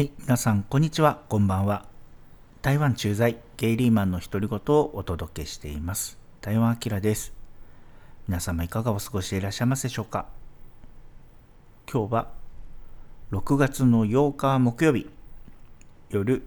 [0.00, 1.84] はい、皆さん、こんにちは、こんばんは。
[2.62, 6.18] 台湾駐在ゲイリーマンの独り言をお届けしています。
[6.40, 7.34] 台湾アキラです。
[8.26, 10.24] 皆様いかがお過ごしでいらっしゃいますでしょうか？
[11.86, 12.28] 今日は
[13.30, 15.06] 6月の8日木曜日
[16.08, 16.46] 夜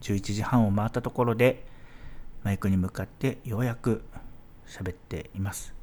[0.00, 1.66] 11時半を回ったところで
[2.44, 4.04] マイクに向かってようやく
[4.66, 5.74] 喋っています。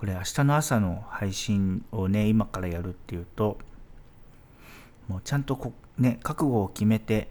[0.00, 3.58] これ明日の朝の配信をね、今からやるっていうと、
[5.08, 7.28] もうちゃんとこね、覚悟を決めて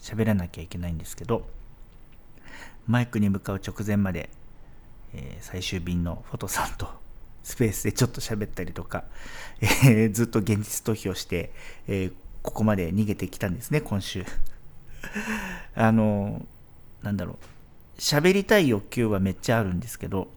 [0.00, 1.46] 喋らなきゃいけないんですけど、
[2.86, 4.30] マイクに向かう直前まで、
[5.12, 6.88] えー、最終便のフォトさんと
[7.42, 9.04] スペースでちょっと喋ったりとか、
[9.60, 11.52] えー、ずっと現実逃避をして、
[11.88, 14.24] えー、ここまで逃げてきたんですね、今週。
[15.74, 16.44] あの、
[17.02, 17.38] なんだろ
[17.96, 20.28] う、喋りたい欲求はめっちゃあるんですけど、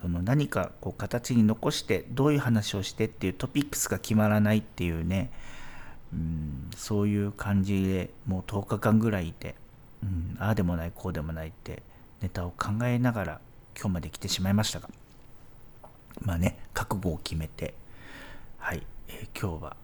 [0.00, 5.30] その何かこう形に残してどういう話をしてっていうトピックスが決まらないっていうね、
[6.12, 9.54] うんそういう感じでもう10日間ぐらいいて、
[10.02, 11.82] うん、ああでもないこうでもないって
[12.20, 13.40] ネタを考えながら
[13.76, 14.88] 今日まで来てしまいましたが
[16.22, 17.74] まあね覚悟を決めて
[18.58, 19.76] はい、えー、今日は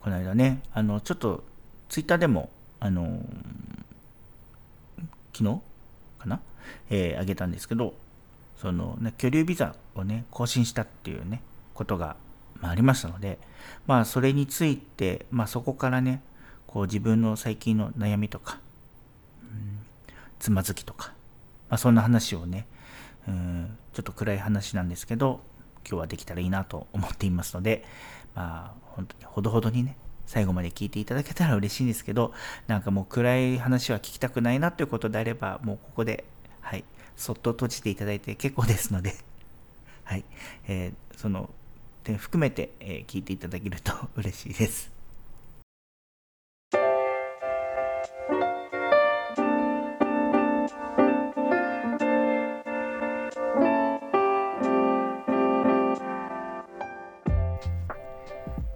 [0.00, 1.44] この間ねあのちょっと
[1.88, 3.18] ツイッターでもあのー、
[5.32, 5.60] 昨日
[6.18, 6.40] かな、
[6.90, 7.94] えー、あげたんですけど
[8.56, 11.42] その、ね、居留ビザをね更新したっていうね
[11.74, 12.16] ことが
[12.60, 13.38] まあ、ありましたので、
[13.86, 16.22] まあ、それについて、まあ、そこからね、
[16.66, 18.60] こう自分の最近の悩みとか、
[19.42, 19.80] うん、
[20.38, 21.12] つまずきとか、
[21.68, 22.66] まあ、そんな話をね、
[23.26, 25.40] うん、ちょっと暗い話なんですけど、
[25.88, 27.84] 今日はできたらいいなと思っていますので、
[28.34, 32.34] まあ、本当にほどほどにね、最後まで聞いていただけたら嬉しいんですけど、
[32.66, 36.24] なんかもう暗い話は聞きたくないなということであれば、もうここで、
[36.60, 36.84] はい、
[37.16, 39.14] そっと閉じていただいて結構ですので、
[40.04, 40.24] はい、
[40.66, 41.48] えー、その
[42.04, 44.98] 点含めて、え聞いていただけると 嬉しいです。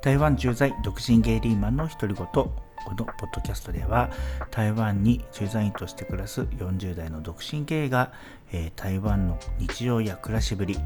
[0.03, 2.53] 台湾駐在独身ゲイリーマンの独り言こ
[2.91, 4.11] のポッドキャストでは
[4.51, 8.13] 台湾に駐在員として暮らす40代の独身ゲイが、
[8.53, 10.77] えー、台湾の日常や暮らしぶり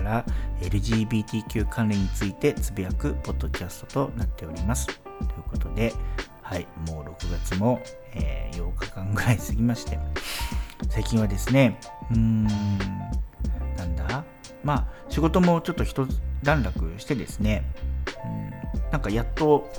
[0.00, 0.24] から
[0.60, 4.86] LGBTQ 関連についてつぶやくポッドキャストとなっております。
[4.86, 5.00] という
[5.50, 5.92] ことで
[6.42, 7.80] はいもう6月も、
[8.14, 9.98] えー、8日間ぐらい過ぎまして
[10.88, 11.78] 最近はですね
[12.10, 14.24] うーんなんだ？
[14.64, 16.06] まあ仕事もちょっと一
[16.42, 17.64] 段落してですね
[18.24, 19.70] うんなんかやっと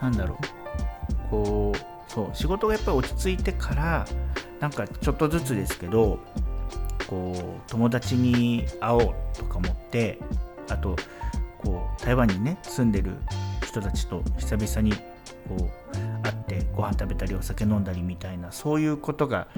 [0.00, 0.38] なんだろ
[1.26, 4.06] うこうそう仕事がやっぱり落ち着いてから
[4.60, 6.20] なんかちょっとずつですけど
[7.12, 10.18] こう友達に会おうとか思って
[10.70, 10.96] あと
[11.58, 13.18] こう台湾にね住んでる
[13.66, 14.96] 人たちと久々に
[15.46, 19.48] こう会ってご飯食べたりお酒飲んだりみたいなそういうことが、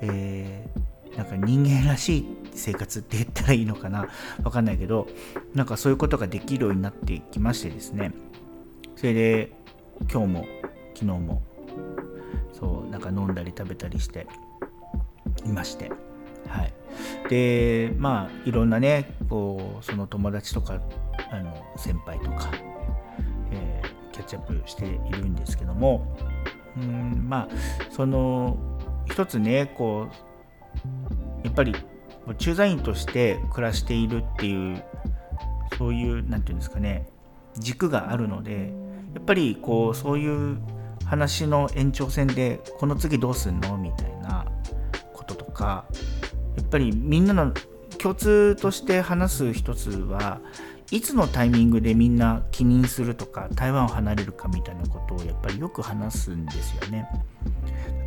[0.00, 4.06] えー、なんか人間らしい生活って言ったらいいのかな
[4.44, 5.08] わかんないけど
[5.54, 8.12] なんかそういうことができるようになってきましてですね。
[8.94, 9.52] それで
[10.08, 10.46] 今日も
[10.94, 11.42] 昨日も
[12.52, 14.28] そうなんか飲んだり食べたりして
[15.44, 15.90] いまして。
[16.46, 16.81] はい。
[17.32, 20.82] でまあいろんなねこうその友達とか
[21.30, 22.50] あの先輩とか、
[23.50, 26.14] えー、キャッチアップしているんですけども
[26.76, 27.54] うんまあ
[27.88, 28.58] その
[29.06, 30.08] 一つねこ
[31.42, 31.74] うやっぱり
[32.36, 34.84] 駐在員として暮らしているっていう
[35.78, 37.08] そういう何て言うんですかね
[37.54, 38.74] 軸があるので
[39.14, 40.58] やっぱりこうそういう
[41.06, 43.78] 話の延長線でこの次どうすんの？
[43.78, 44.44] みたいな
[45.14, 45.86] こととか
[46.56, 47.52] やっぱりみんなの
[47.98, 50.40] 共通として話す一つは
[50.90, 57.08] いつのタイミングでみんな帰任するとか台湾を離れるかみたいなことをやっぱりよく話すんですよね。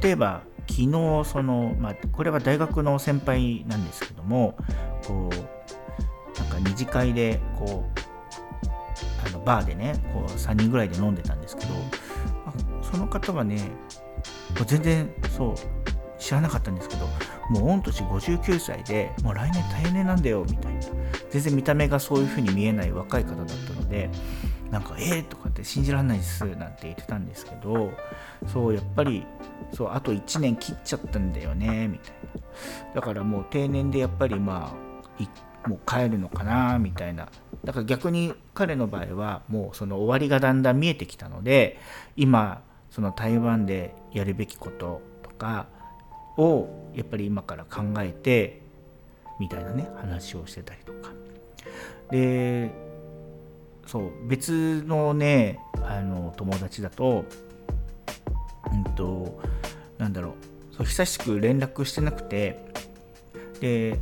[0.01, 0.89] 例えば昨日
[1.25, 4.55] その、まあ、これは大学の先輩なんですけども
[5.07, 11.73] こうなんか二次会でこうあのバーでねこう3人ぐらいで飲んでたんですけど
[12.84, 13.72] その方はね
[14.67, 15.55] 全然そう
[16.19, 17.08] 知らなかったんですけど
[17.49, 20.81] もう御年59歳でもう来年大変なんだよみたいな
[21.29, 24.09] 全然見た目がそういう風に見えない若い方だったので
[24.71, 27.91] なんか「えー!」とかって信じられないですなんて言ってたんですけど
[28.47, 29.25] そうやっぱり
[29.73, 32.41] そうあと1年切っちゃったんだよねみたいな
[32.95, 34.85] だからもう定年でやっぱりまあ
[35.69, 37.29] もう帰るのかなみたいな
[37.63, 41.79] だから逆に彼の場合はもうその終わりがだんだん見えてきたので
[42.15, 42.61] 今
[42.91, 45.67] その台湾でやるべきこととか
[46.37, 48.61] をやっぱり今から考えて
[49.39, 51.11] みたいなね話をしてたりとか。
[52.11, 52.71] で
[53.85, 57.25] そう別のねあの友達だと
[58.71, 59.39] うんと
[59.97, 62.65] なんだろうそう久しく連絡してなくて
[63.59, 63.99] で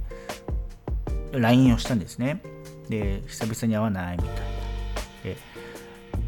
[1.31, 2.41] LINE をしたんですね。
[2.89, 4.41] で久々に会わないみたいな。
[5.23, 5.37] で、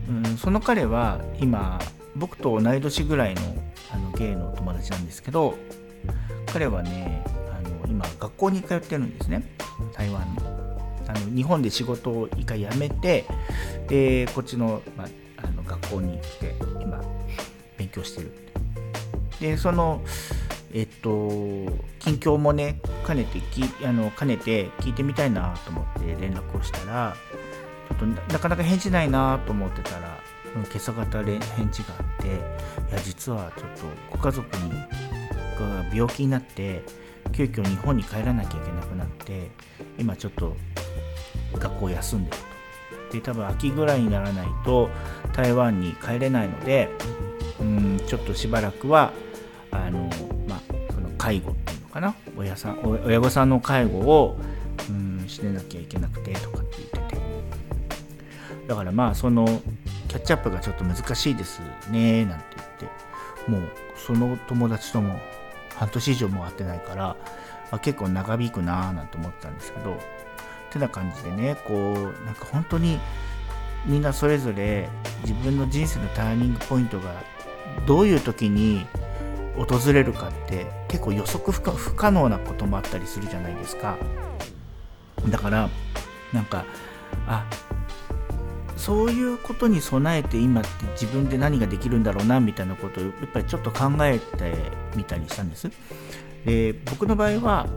[0.09, 1.79] うん、その彼は今
[2.15, 3.41] 僕と同い年ぐらいの
[3.91, 5.55] あのゲイの友達なんですけど
[6.55, 7.21] 彼はね
[7.51, 9.43] あの今学校に通ってるんですね。
[9.93, 10.55] 台湾の。
[11.05, 13.25] あの日本で仕事を一回辞めて
[13.89, 17.03] でこっちの,、まあ、の学校に来て今
[17.77, 18.31] 勉強してる。
[19.41, 20.01] でその
[20.73, 21.27] えっと
[21.99, 27.17] 近況もね兼ねてきあの兼ねて聞いてみたいなと思って連絡をしたら
[27.89, 30.17] ちょっとなかなか返事ないなと思ってたら
[30.55, 31.37] 今朝方返
[31.69, 32.31] 事があってい
[32.93, 33.69] や実はちょっ
[34.11, 34.71] とご家族に
[35.63, 36.83] が病気になって
[37.31, 39.49] 急遽日本に帰らなきゃいけなくなって
[39.97, 40.55] 今ちょっと
[41.53, 42.37] 学校休んでる。
[43.09, 44.89] とで多分秋ぐらいにならないと
[45.33, 46.89] 台湾に帰れないので
[47.59, 49.11] うんちょっとしばらくは
[49.71, 50.09] あの
[50.47, 50.61] まあ
[50.93, 52.15] その介護っていうのかな？
[52.37, 54.37] 親さん親御さんの介護を
[54.89, 57.21] うんしてなきゃいけなくてとかって言ってて。
[58.67, 59.45] だからまあその
[60.07, 63.05] キャッチアップがちょっと難しいですねなんて言って。
[63.47, 63.61] もう
[63.95, 65.19] その友達とも
[65.75, 67.17] 半年以上も会ってないからま
[67.71, 69.97] あ結構長引くなーなんて思ったんですけど
[70.71, 72.99] てな感じでねこうなんか本当に
[73.85, 74.89] みんなそれぞれ
[75.23, 77.13] 自分の人生のターニングポイントが
[77.85, 78.85] どういう時に
[79.55, 83.97] 訪れるかって結構予測不可能なこともあったりするじゃないですか。
[85.29, 85.69] だから
[86.33, 86.65] なんか
[87.27, 87.45] あ
[88.77, 94.53] そういうことに備えて今って自分で何ができるんだろうなみたいなことをやっぱりちょっと考えて
[94.95, 95.69] みたりしたんです。
[96.45, 97.67] で僕の場合は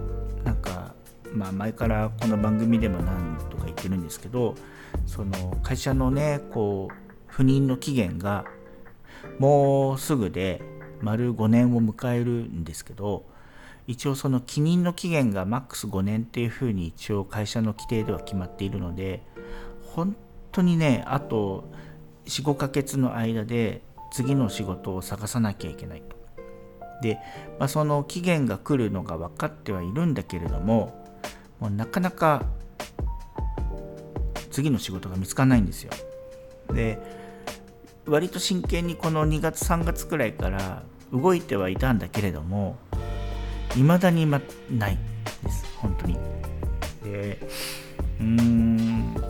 [0.44, 0.94] なんか、
[1.32, 4.54] まあ、前からこの番組でも何とか言ってるんですけど
[5.06, 8.44] その会社のねこう赴任の期限が
[9.38, 10.62] もうすぐで
[11.00, 13.24] 丸5年を迎えるんですけど
[13.86, 19.22] 一応その帰任の期限がマックス5年っていうふうに一応会社の規定では決まっているので
[19.94, 20.14] 本
[20.52, 21.70] 当にねあと
[22.26, 26.16] 45ヶ月の間で次の仕事を探さなきゃいけないと。
[27.02, 27.18] で、
[27.58, 31.04] まあ、その期限が来るのが分かってはいるんだけれども
[31.60, 32.44] もうなかなか
[34.50, 35.92] 次の仕事が見つからないんですよ。
[36.72, 36.98] で
[38.06, 42.76] 割と真剣にこの2月3月くらいから動いてはいたんだけれども
[43.74, 44.40] 未だにま
[44.70, 44.98] ない
[45.42, 46.16] です本当に。
[47.04, 47.38] で
[48.20, 48.77] うーん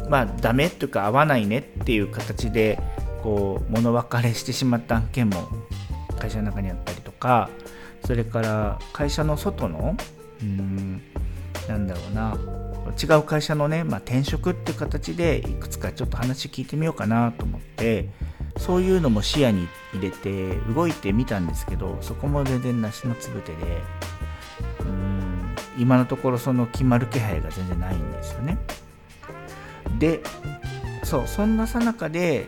[0.08, 2.80] まあダメというか合わないねっていう形で
[3.22, 5.48] こう物別れしてしまった案件も
[6.18, 7.50] 会社の中にあったりとか
[8.04, 9.96] それから会社の外の
[10.42, 11.02] うん
[11.68, 12.36] なんだろうな
[13.00, 18.08] 違う会社のね、まあ、転職って形でいくつかちょっと話聞いてみようかなと思って
[18.56, 23.58] そういうのも視野に入れて動いてみたんですけどそこも全然梨のつぶてで
[24.80, 28.58] うん今のところその決まる気配が全然ないんですよね。
[29.98, 30.20] で
[31.04, 32.46] そうそんなさなかで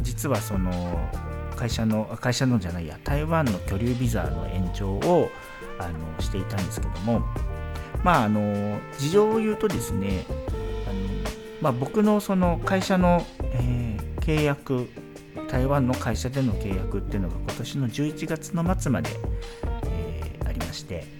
[0.00, 1.10] 実はその
[1.56, 5.30] 会社の会社のじゃないや台湾の居留ビザの延長を
[5.78, 7.22] あのしていたんですけども
[8.04, 10.24] まああの事情を言うとですね
[10.86, 14.88] あの、まあ、僕のその会社の、えー、契約
[15.48, 19.10] 台湾の会社での契約っていうのが今年の11月の末まで、
[19.86, 21.15] えー、ありまして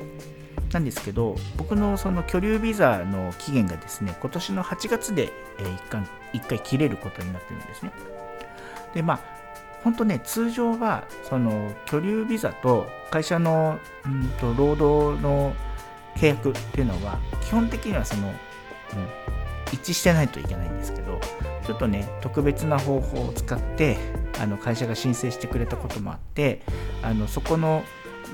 [0.76, 6.02] なんですけど僕のその居留ビザの期限がですね今年の8月で、1, 回
[6.34, 7.92] 1回切れることになってるんですね。
[8.94, 9.20] でまあ
[9.82, 15.54] 本当ね通常はその居留ビザと会社のうんと労働の
[16.16, 18.34] 契約っていうのは基本的にはその、うん、
[19.72, 21.18] 一致してないといけないんですけど
[21.66, 23.96] ちょっとね特別な方法を使って
[24.38, 26.60] あの会社が申請してくれたこともあって
[27.02, 27.82] あのそこの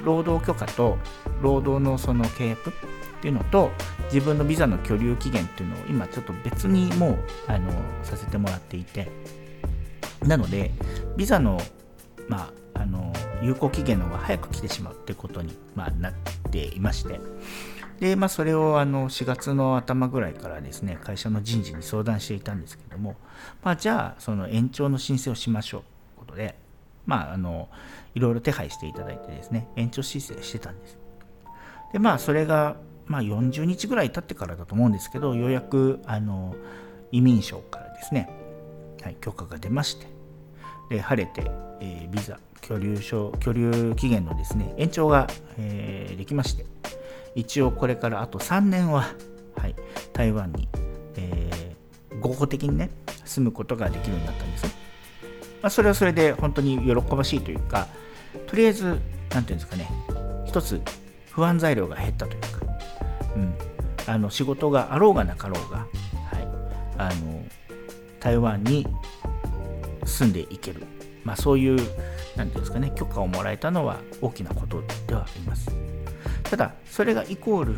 [0.04, 0.98] 労働許可と
[1.40, 2.72] 労働のその契約っ
[3.20, 3.70] ていうのと
[4.12, 7.70] 自分のビザの居留期限っていうのを今ちょっと別にもうあの
[8.02, 9.10] させてもらっていて。
[10.26, 10.70] なので
[11.16, 11.60] ビザの,、
[12.28, 16.12] まあ、あの有効期限の方が早く来てしまうってことに、まあ、なっ
[16.50, 17.20] ていまして。
[18.00, 23.16] で、まあ、それをあの4月の頭ぐらいからですね会社の人事に相談していたんですけども、
[23.62, 26.56] まあ、じゃあその延長の申請をしましょうということで
[27.06, 27.68] まああの
[28.14, 30.98] いろいろ手配していただいてですね延長申請してたんです。
[31.92, 36.54] でまあそれが、まあ、40日ぐらい経ってからだと思うんですけどようやくあの
[37.10, 38.30] 移民省からですね、
[39.02, 40.06] はい、許可が出まして
[40.88, 45.26] で晴れて、えー、ビザ居留証居留期限のですね延長が、
[45.58, 46.64] えー、できまして
[47.34, 49.06] 一応これからあと3年は、
[49.56, 49.74] はい、
[50.12, 50.68] 台湾に、
[51.16, 52.90] えー、合法的にね
[53.24, 54.81] 住むことができるようになったんですね。
[55.62, 57.88] まあ、それはそれで本当に喜ばしいというか
[58.46, 59.00] とりあえず何て
[59.30, 59.88] 言うんですかね
[60.44, 60.80] 一つ
[61.30, 62.48] 不安材料が減ったというか、
[63.36, 63.54] うん、
[64.06, 65.88] あの仕事があろうがなかろうが、はい、
[66.98, 67.44] あの
[68.20, 68.86] 台湾に
[70.04, 70.82] 住んでいける、
[71.24, 71.90] まあ、そういう何て
[72.36, 75.70] 言うんですかね許可をもらえたのは大きなことではあります。
[76.42, 77.76] ただそれがイコール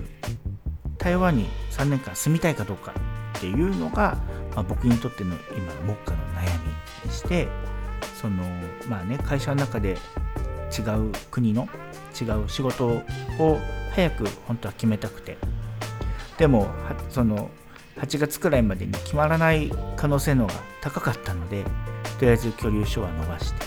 [0.98, 2.92] 台湾に3年間住みたいかどうか
[3.36, 4.18] っていうのが、
[4.54, 6.42] まあ、僕にとっての今の目下の悩
[7.04, 7.46] みでして
[8.24, 8.42] その
[8.88, 9.98] まあね会社の中で
[10.72, 11.68] 違う国の
[12.18, 13.02] 違う仕事を
[13.94, 15.36] 早く本当は決めたくて。
[16.38, 16.68] でも
[17.10, 17.50] その
[17.98, 21.62] 8月くらいまでに決まらない可能性のが高かったので
[22.18, 23.66] とりあえず居留書は伸ばして。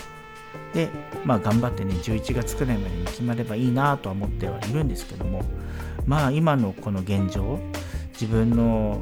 [0.74, 0.90] で
[1.24, 5.42] まあ頑張ってね11月くらいまでに決まればいいなとは思ってはいるんですけども
[6.04, 7.60] まあ今のこの現状
[8.12, 9.00] 自分の、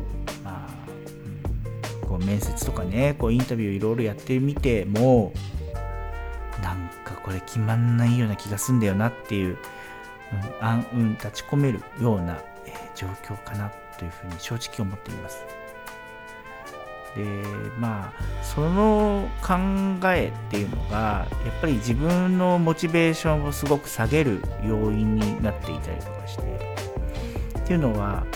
[2.17, 5.33] う面接とかねこうインタビューいろいろやってみても
[6.63, 9.59] なんかこれ決まんないような気がすんだよなっていう、
[10.33, 15.45] うん、暗雲立ち込めるような、えー、状況かなというふうに正直思っています。
[17.17, 17.25] で
[17.79, 19.55] まあその考
[20.09, 26.77] えっていうのがやっぱり自分のモチベーションをすごく下げる要因になっていたりとかして
[27.59, 28.27] っていうのは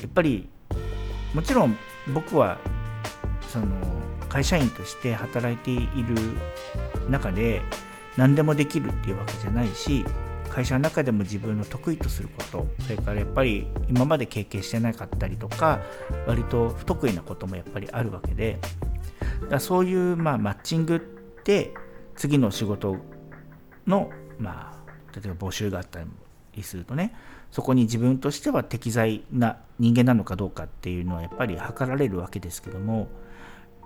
[0.00, 0.48] やっぱり
[1.34, 1.76] もちろん
[2.12, 2.58] 僕は
[3.48, 3.66] その
[4.28, 6.14] 会社員として働いている
[7.08, 7.62] 中で
[8.16, 10.04] 何でもできるっていうわけじゃないし
[10.48, 15.80] 会社の中でも自分の得意とすることそれからやっぱり今まで経験してなかったりとか
[16.26, 18.58] 割と不得意なこともやっぱりあるわけで
[19.48, 21.00] だそういうまあマッチングっ
[21.44, 21.72] て
[22.16, 22.96] 次の仕事
[23.86, 26.00] のまあ例えば募集があった
[26.56, 27.14] りするとね
[27.50, 33.08] そこに自分としては適材な人間なのかどうかっていうのはやっぱり測られるわけですけども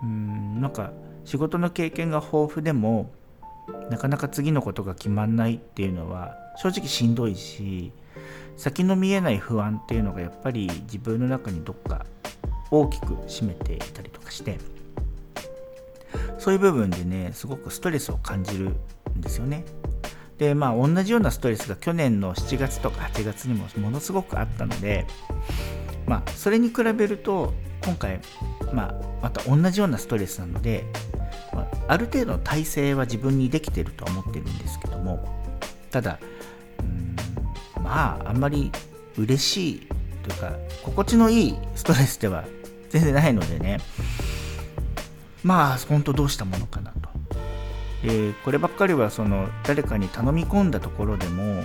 [0.03, 0.91] うんなんか
[1.23, 3.11] 仕事の経験が豊富でも
[3.89, 7.91] なかなか次のことが決まんないっていうのは正直しんどいし
[8.57, 12.05] 先の見えない不安っていうのがやっぱり自分の中にどっか
[12.71, 14.59] 大きく占めていたりとかして
[16.37, 18.69] そういう部分でねすごくストレスを感じる
[19.17, 19.65] んですよね。
[20.37, 25.05] でまあ同じようなストレスが去年の7月とか8月にもものすごくあったので
[26.05, 28.19] まあそれに比べると今回
[28.73, 30.85] まあまた同じようなストレスなので、
[31.53, 35.25] まあ、ある程度の体制は自分にできてるとは思ってるんですけども
[35.89, 36.19] ただ
[36.79, 37.15] うん
[37.81, 38.71] まああんまり
[39.17, 39.87] 嬉しい
[40.23, 40.51] というか
[40.83, 42.43] 心地のいいストレスでは
[42.89, 43.79] 全然ないのでね
[45.43, 47.14] まあ本当どうしたものかなと。
[48.07, 51.63] えー、こればっかりはその誰かに頼み込んだところでも、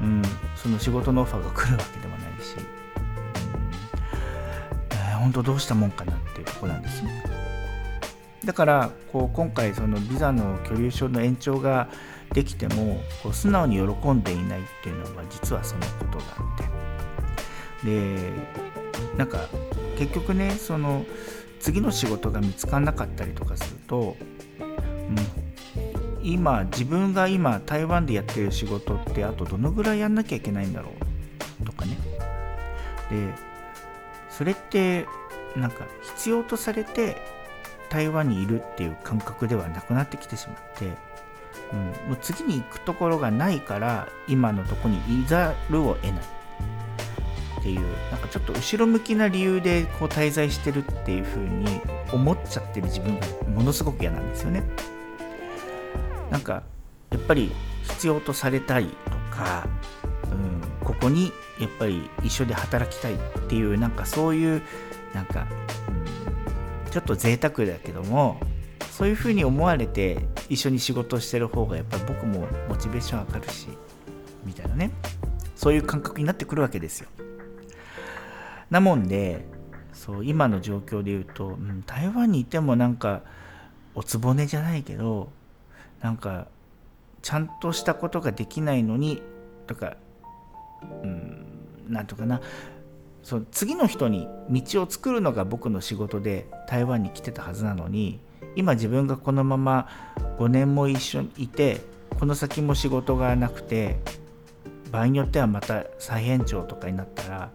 [0.00, 0.22] うん、
[0.56, 2.64] その仕事のオファーが来るわけでもないし、うん
[4.90, 7.22] えー、本当どうしたもんかなっていうとこなんですね。
[8.44, 11.88] だからこう今回そのビザの居留証の延長が
[12.32, 16.42] できてもこう素直に喜んでいないっていうのは実はそのことがあ
[17.82, 18.32] ってで
[19.16, 19.48] なんか
[19.98, 21.04] 結局ねその
[21.60, 24.16] 次の仕事が見つからなかったりとかすると、
[24.58, 25.41] うん、
[26.22, 30.92] 今自分が今台湾でやってる仕事ってあとどのぐらいやんなきゃいけないんだろ
[31.60, 31.64] う？
[31.64, 31.96] とかね。
[33.10, 33.32] で
[34.30, 35.06] それって
[35.56, 35.86] なんか
[36.16, 37.16] 必要とされて
[37.90, 40.88] 台湾にいるっていう感覚ではなくなってきてしまって、う
[41.76, 46.22] ん、もう次に行くところがないから今のとこにいざるを得ない。
[47.60, 51.80] っていうなんかちょっと後ろ向きな理由でこう滞在してるっていう風に
[52.12, 54.64] 思っちゃってる自分がものすごく嫌なんですよね。
[56.32, 56.62] なんか
[57.10, 59.68] やっぱり必要とされたいとか、
[60.32, 64.62] うん、ここにやっぱり一緒で働きたいっていうなんかそういう
[65.12, 65.46] なんか
[65.88, 68.40] うんちょっと贅沢だけども
[68.90, 73.68] そういうふうに思われて一緒に仕事してる方がやっぱり僕もモチベーション上がるし
[74.44, 74.90] みたいなね。
[75.54, 77.08] そういう感覚になってくるわけですよ。
[78.70, 79.46] なもんで
[79.92, 83.20] そう今の状況で言うと、うん、台湾にいてもなんか
[83.94, 85.30] おつぼねじゃないけど
[86.02, 86.48] なんか
[87.22, 89.22] ちゃんとしたことができないのに
[89.66, 89.96] とか
[91.02, 91.46] うん
[91.88, 92.40] なんとかな。
[93.22, 98.18] その次の人に道を作るのが僕の仕事で台湾に来てたはずなのに
[98.56, 99.88] 今自分がこのまま
[100.38, 101.80] 5年も一緒にいて
[102.18, 103.96] この先も仕事がなくて
[104.90, 107.50] 場合によってはまた再延長とかになったら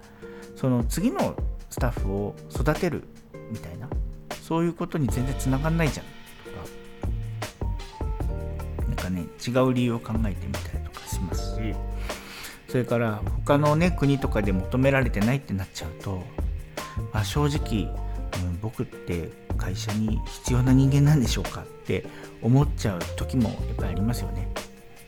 [0.55, 1.35] その次の
[1.69, 3.03] スタッフを育てる
[3.51, 3.89] みたいな
[4.41, 6.16] そういうことに全然つながんないじゃん。
[9.45, 11.55] 違う理由を考えてみたりとかします。
[11.55, 11.75] し
[12.69, 16.23] それから他のね国とかで求められてないってなっちゃうと、
[17.13, 17.89] まあ、正直
[18.43, 22.05] うん、僕って会社に必要な人間なんでしょうかって
[22.41, 24.47] 思っちゃう時もやっぱりありますよね。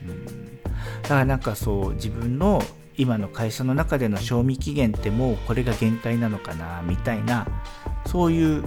[0.03, 0.25] うん、
[0.63, 2.61] だからなんかそう自分の
[2.97, 7.47] 今の会社の中での賞味期限ってもうこれが限界なのかなみたいな
[8.05, 8.63] そういう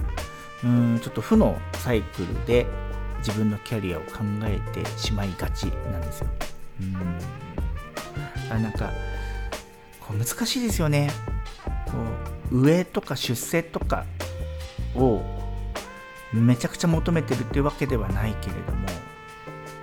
[0.63, 2.65] うんちょっと負のサイクルで
[3.25, 6.27] 自分のキャリアを考えてしまいがちなんですよ。
[6.81, 6.95] うん
[8.51, 8.91] あなんか
[9.99, 11.09] こう難しいですよね。
[11.85, 11.93] こ
[12.51, 14.05] う上とか出世とか
[14.95, 15.21] を
[16.33, 18.87] めちゃくちゃ求めてるっていうわけではないけれども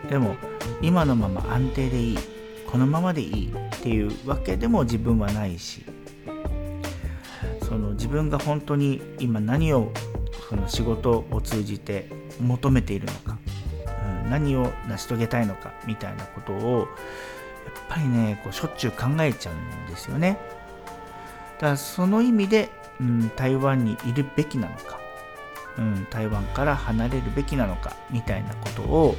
[0.09, 0.37] でも
[0.83, 2.19] 今のまま安定でいい
[2.71, 5.85] このままでいいっていうわけでも自分はないし
[7.63, 9.93] その自分が本当に今何を
[10.49, 12.09] その仕事を通じて
[12.41, 13.30] 求めているのか、
[14.31, 16.89] 何を成し遂げたいのかみたいなことを
[17.67, 20.39] やっぱりねこうしょっちゅう考えちゃうんですよね。
[21.57, 22.71] だからその意味で、
[23.01, 24.99] うん、台湾にいるべきなのか、
[25.77, 29.17] うん、台湾から離れるべきなのかみたいなことを、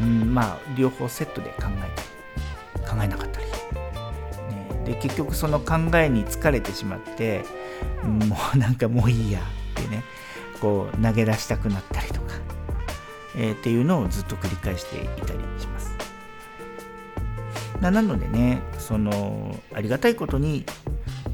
[0.00, 7.44] うん、まあ両方セットで考えたり考えなかったり、ね、で結局その考えに疲れてしまって、
[8.04, 10.02] もうなんかもういいやってね
[10.60, 12.19] こう投げ出したくなったりとか、
[13.36, 15.94] えー、っていうのをずっと繰り返していたりします。
[17.80, 20.66] なのでねそのありがたいことに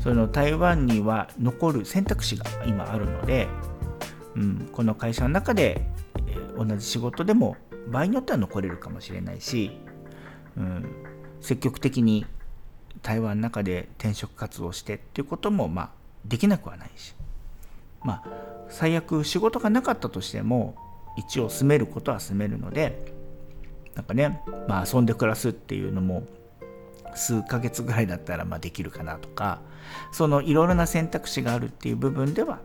[0.01, 3.49] その台湾には残る選択肢が今あるので、
[4.37, 5.85] うん、この会社の中で、
[6.29, 7.57] えー、同じ仕事でも
[7.89, 9.73] 場合によっては残れるかもしれないし、
[10.57, 10.87] うん、
[11.41, 12.25] 積極的に
[13.03, 15.91] 台湾の中で転職活動してっていうこともまあ
[16.25, 17.15] できなくはないし
[18.05, 18.25] まあ
[18.69, 20.77] 最悪仕事がなかったとしても
[21.17, 23.15] 一応住めることは住めるので
[23.95, 26.27] なんかね、まあ、遊んで暮らすっていうのも
[27.15, 29.63] 数ヶ月ぐらいだったらまできるかなとか
[30.13, 32.61] そのいろいろな選択肢があるっていう部分では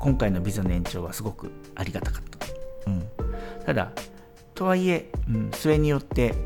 [0.00, 3.04] 今回のビザの延長はすごくありがたかった、うん、
[3.66, 3.92] ただ
[4.54, 6.36] とはいえ、うん、それによって、う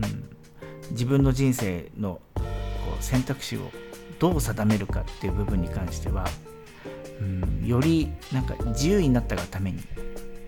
[0.00, 2.42] ん、自分の人生のこ
[3.00, 3.70] う選択肢を
[4.18, 6.26] どう定めるかっていう部分に関しては
[7.20, 9.80] うん、よりなんか自由になったがために、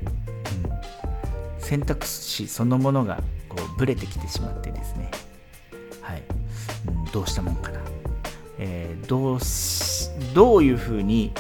[0.03, 5.11] うん、選択肢そのものがこうブレてきてしまってですね、
[6.01, 6.23] はい
[6.89, 7.81] うん、どうしたもんかな、
[8.59, 9.39] えー、どう
[10.35, 11.33] どういうふうに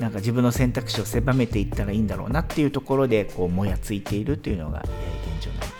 [0.00, 5.70] なんか自分の選択肢を狭めていったらいいんだろうなっていうところでこうもやついているというのが、え、現状なんです。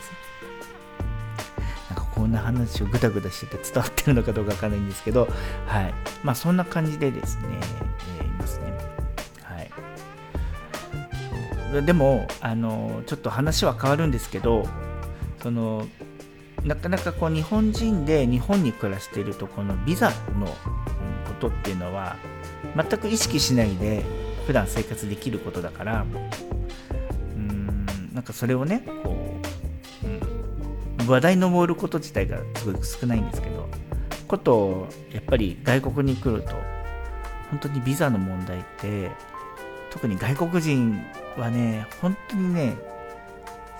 [1.89, 5.27] なんかこんな話をぐだぐだしてて伝わってるのかどうかわかんないんですけど、
[5.65, 5.93] はい。
[6.23, 7.43] まあそんな感じでですね、
[8.19, 8.77] えー、いますね。
[11.79, 14.67] でもあのちょっと話は変わるんですけど
[15.41, 15.87] その
[16.63, 20.53] なかなかこう日本人で日本に暮らしているとこのビザのこ
[21.39, 22.17] とっていうのは
[22.75, 24.03] 全く意識しないで
[24.45, 26.05] 普段生活できることだから
[27.35, 29.39] うんなんかそれをねこ
[30.03, 33.67] う、うん、話題の上ること自体がすごく少ないんですけど
[34.27, 36.49] ことやっぱり外国に来ると
[37.49, 39.09] 本当にビザの問題って
[39.89, 41.01] 特に外国人
[41.37, 42.75] はね、本当にね、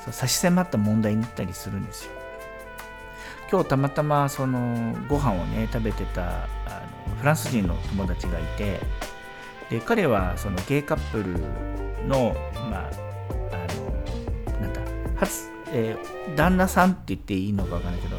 [0.04, 2.22] そう差し迫った問題になったりするんですよ。
[3.52, 8.80] 今日たまたまそのご飯をね食べてたあのフランス人の友達がいて
[9.70, 11.38] で彼はそのゲイカップル
[12.08, 12.34] の
[12.70, 12.92] まあ
[13.52, 14.82] あのなんだ
[15.18, 18.18] 初、えー、旦那さんって言っていいのかわかんないけど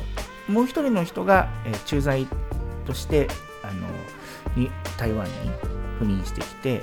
[0.49, 2.27] もう一人の人が、えー、駐在
[2.85, 3.27] として
[3.63, 3.89] あの
[4.55, 5.33] に台湾に
[5.99, 6.83] 赴任してきて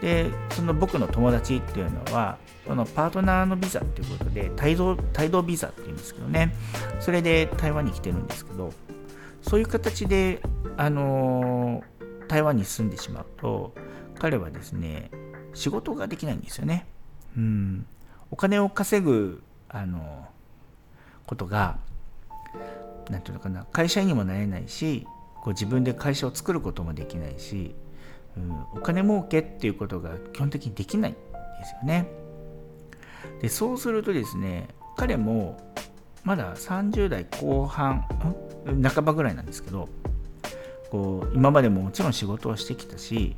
[0.00, 6.54] でその僕の友達っていうのはそのパートナーのビザっていうことで帯同帯同ビザっていうんですけどね。
[7.00, 8.72] それで台湾に来てるんですけど
[9.42, 10.42] そういう形で
[10.76, 11.82] あの
[12.28, 13.74] 台湾に住んでしまうと
[14.18, 15.10] 彼はですね
[15.54, 16.86] 仕事ができないんですよね。
[17.36, 17.86] うん。
[18.30, 20.26] お金を稼ぐあの
[21.26, 21.78] ことが
[23.10, 25.06] 何ていうのかな会社員にもなれないし
[25.36, 27.74] こう自分で会社を作ることもできないし
[28.36, 31.18] うん、お金儲けっていうことが基本的にできないで
[31.64, 32.06] すよね。
[33.40, 35.58] でそうするとですね彼も
[36.24, 38.06] まだ30代後半
[38.82, 39.88] 半ばぐらいなんですけど
[40.90, 43.36] こう今までももちろん仕事をしてきたし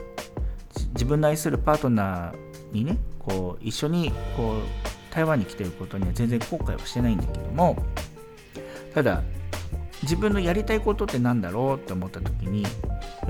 [0.92, 7.76] 自分の愛するパートナーにねこう一緒にこう台湾に来てることには全然後悔はしてないんだけども
[8.94, 9.22] ただ
[10.02, 12.68] 自分のやりたいことって何だろうって思った時にや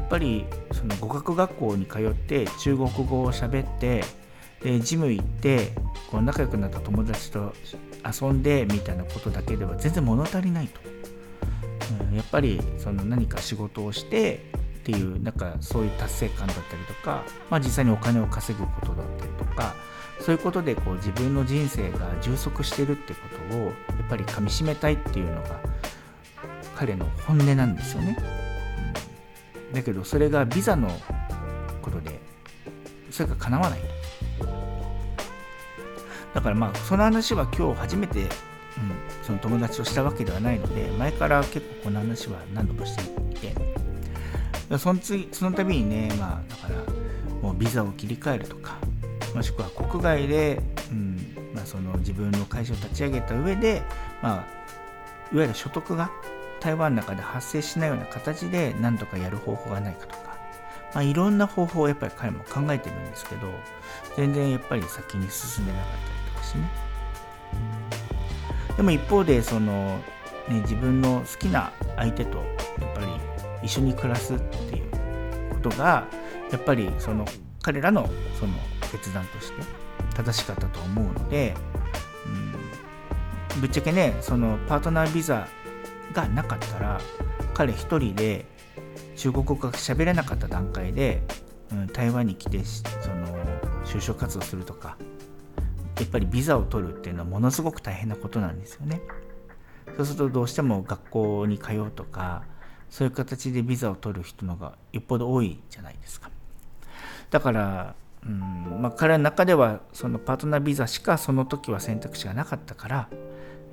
[0.03, 0.45] っぱり
[0.79, 4.05] その語学学校に通って中国語を喋って
[4.63, 5.73] でジム行って
[6.11, 7.53] こう仲良くなった友達と
[8.05, 10.81] 遊んでみたいなことだけでは全然物足りないと、
[12.11, 19.75] うん、やっぱりその何か仕事をしてっていうなんかそういう達成感だったりとか、まあ、実際にお金を稼ぐことだったりとか
[20.21, 23.73] そういうことでこう自分の人生が充足してるってことをやっ
[24.09, 25.61] ぱりかみしめたいっていうのが
[26.75, 28.48] 彼の本音なんですよね。
[29.73, 30.89] だけどそれがビザの
[31.83, 32.19] ことで
[33.11, 33.81] それが叶わない。
[36.35, 38.29] だからまあその話は今日初めて、うん、
[39.23, 43.79] その友達としたわけではないので前から結構この話は何度もしていて。
[44.77, 46.75] その次その度にねまあだから
[47.41, 48.77] もうビザを切り替えるとか
[49.35, 53.83] もしくは国外で、うんまあ、その自分の会社を立ち上げた上で、
[54.23, 54.45] まあ、
[55.33, 56.11] いわゆる所得が
[56.61, 60.37] 台湾の中で発生しないような形で何とかやる方法がないかとか、
[60.95, 63.49] まあ、いろんな方法をやっぱり彼も考えてるんですけど
[64.17, 66.71] 全然やっぱり先に進んでなかったりとかしてね
[68.77, 69.99] でも一方でその、
[70.49, 72.47] ね、自分の好きな相手とやっ
[72.95, 73.07] ぱり
[73.63, 74.91] 一緒に暮らすっていう
[75.51, 76.07] ことが
[76.51, 77.25] やっぱりその
[77.63, 78.53] 彼らのその
[78.91, 79.63] 決断として
[80.17, 81.55] 正しかったと思うので、
[83.55, 85.49] うん、ぶっちゃけねそのパートナービザ
[86.23, 87.01] がなかったら
[87.55, 88.47] 彼一人で
[89.17, 91.23] 中国語が喋れなかった段階で、
[91.73, 93.27] うん、台湾に来てその
[93.85, 94.97] 就職活動するとか
[95.99, 99.01] やっぱりビザを取るっていうのはものすごく大変なことなんですよね。
[99.97, 102.45] そうするとどうしても学校に通うとか
[102.89, 106.31] そういう形でビザを取る人のがよっぽど多いじゃないですか。
[107.31, 107.95] だから
[108.27, 113.09] うんまあ、彼の中ではそのパートナービザしかその時は選択肢がなかったから、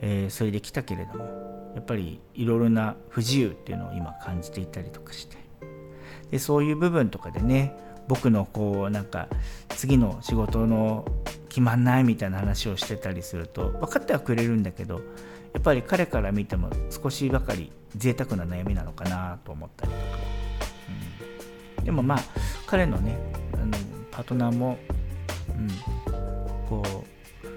[0.02, 5.46] えー、それで来たけれどもやっぱりいろいろな不自由っていうのを今感じていたりとかして。
[6.32, 7.76] でそういう部分とかでね
[8.08, 9.28] 僕のこうなんか
[9.70, 11.06] 次の仕事の
[11.50, 15.02] 決まんないみたいな話をしてたりすると分かってはくれるんだけど
[15.54, 20.04] やっぱり彼から見ても少しばかり贅沢な悩みなのかなと思ったりとか、
[21.80, 22.20] うん、でもまあ
[22.68, 23.18] 彼のね
[23.54, 23.78] あの
[24.12, 24.78] パートナーも、
[25.50, 25.70] うん、
[26.68, 26.84] こ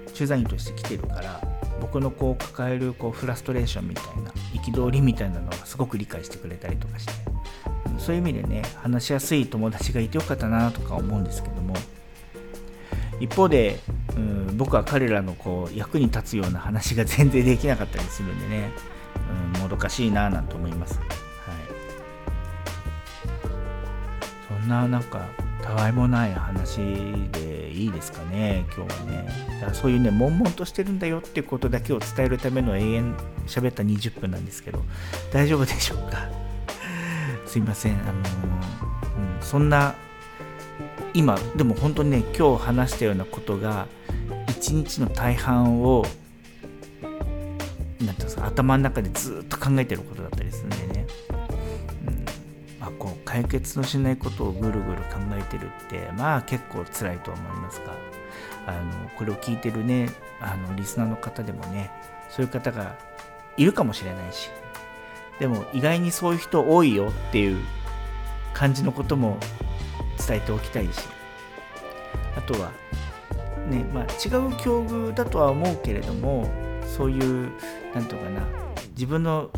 [0.07, 1.41] う駐在員として来てるから
[1.79, 4.31] 僕のこう抱えるこうフラストレーションみたいな
[4.63, 7.13] 憤りみたいなのがすごく理解してくれたりとかして
[7.97, 11.75] そういう意味でね話しやすい友達がいてよかったなとか思うんですけども
[13.19, 13.79] 一方で、
[14.15, 18.71] うん、僕は彼らのこう役に立つような話が全然できなかったりするんでね、
[19.53, 20.99] うん、もどかしいななんて思います。
[20.99, 21.07] はい、
[24.47, 25.27] そんななんか
[25.69, 26.77] たわいもない話
[27.31, 29.27] でいいですかね、今日はね。
[29.59, 34.83] だからそういうね、悶々としてるんだよっていうことだけを伝えるための永遠喋った20分なんですけど、
[35.31, 36.27] 大丈夫でしょうか？
[37.45, 38.23] すいません、あの、うん、
[39.41, 39.93] そんな、
[41.13, 43.85] 今、でも本当にね、今日話したようなことが、
[44.47, 46.03] 一日の大半を、
[47.03, 47.13] なんて
[48.05, 50.98] いうんですか、頭の中でずっと考えてることだったりするんでね。
[53.29, 57.93] 解決のしないことをぐるぐる考えてるってまあ結構辛いと思いますが
[58.65, 60.09] あのこれを聞いてるね
[60.41, 61.91] あのリスナーの方でもね
[62.31, 62.97] そういう方が
[63.55, 64.49] いるかもしれないし
[65.39, 67.63] でも意外にそういう人多いよっていう
[68.55, 69.37] 感じのことも
[70.27, 71.01] 伝えておきたいし
[72.35, 72.71] あとは
[73.69, 76.49] ねまあ違う境遇だとは思うけれども
[76.97, 77.51] そういう
[77.93, 78.47] 何て言うかな
[78.95, 79.51] 自分の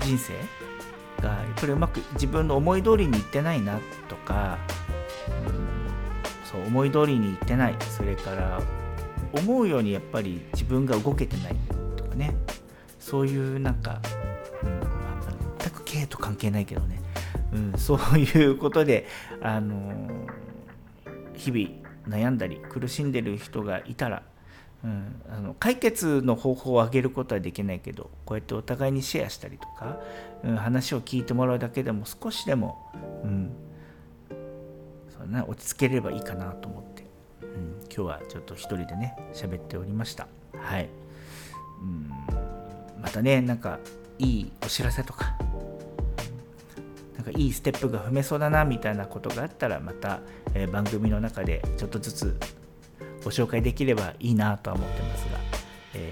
[0.00, 0.32] 人生
[1.22, 3.78] がやっぱりうまく自分の思い通りにいってないな
[4.08, 4.58] とか、
[5.46, 7.76] うん、そう思い通りにいってない。
[7.96, 8.60] それから
[9.32, 11.56] 思うようにやっぱり自分が動けてない
[11.96, 12.34] とかね。
[12.98, 14.00] そういうなんか、
[14.62, 14.80] うん、
[15.58, 17.00] 全く経営と関係ないけどね、
[17.54, 19.06] うん、そういうことで、
[19.40, 20.28] あのー、
[21.34, 24.22] 日々悩んだり苦しんでる人がいたら
[24.84, 29.98] うん、あの解決の方法を挙げることはできないけどこうやってお互いにシェアしたりとか、
[30.44, 32.78] うん、話を聞いてもらうだけでも少しでも、
[33.24, 33.50] うん。
[35.18, 37.04] そうね、落ち着ければいいかなと思って、
[37.42, 37.48] うん、
[37.92, 40.28] 今日はちょっと一人でね喋っておりました。
[40.56, 40.88] はい、
[41.80, 42.08] うん、
[43.02, 43.80] またねなんか
[44.18, 45.36] いいお知らせとか
[47.16, 50.20] なんかいいステップが踏めそうだなみたいなことがあったらまた、
[50.54, 52.36] えー、番組の中でちょっとずつ
[53.28, 55.38] ご紹介できればいいなとは思ってますが、
[55.92, 56.10] え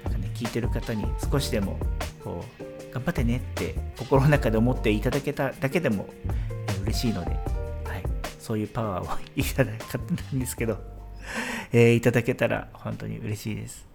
[0.00, 1.78] ー、なんかね、聞いてる方に少しでも
[2.24, 6.08] こう頑張ってねって心の中で思っていただけただけでも、
[6.84, 8.02] 嬉しいので、はい、
[8.38, 10.00] そういうパワーを いただかっ
[10.30, 10.78] たんですけど、
[11.70, 13.86] えー、いただけたら本当に嬉しいです。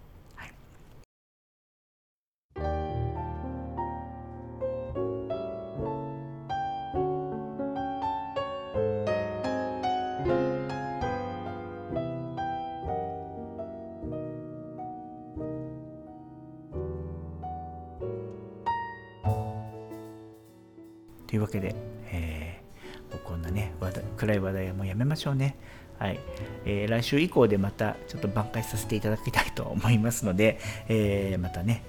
[25.20, 25.56] しょうね
[26.00, 26.20] はい
[26.64, 31.82] えー、来週以降でまたちょっと挽回させていただきたいと思いますので、えー、またね、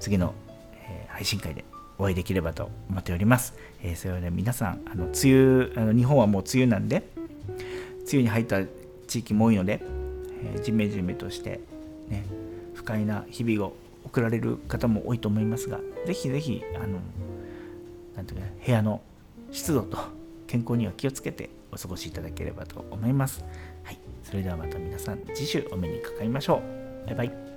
[0.00, 0.34] 次の、
[0.74, 1.64] えー、配信会で
[1.96, 3.54] お会いできればと思っております。
[3.84, 8.64] えー、それで皆さん、あの梅雨あの日本はもう梅雨なんで、梅雨に入った
[9.06, 9.80] 地域も多いので、
[10.42, 11.60] えー、じめじめとして、
[12.08, 12.26] ね、
[12.74, 16.98] 不快な日々を送られる方も多いと思いますが、ぜひぜひ、あの
[18.16, 19.02] なんていうか、部屋の
[19.52, 19.98] 湿度と
[20.48, 23.44] 健康には気をつけてお過ごしいただければと思います。
[23.84, 26.62] はい、それではまた皆さん次週お目にかかりましょ
[27.04, 27.06] う。
[27.06, 27.55] バイバイ。